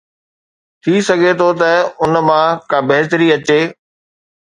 [0.81, 3.61] ٿي سگهي ٿو ته ان مان ڪا بهتري اچي.